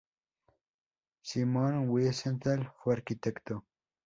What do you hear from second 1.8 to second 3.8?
Wiesenthal fue arquitecto.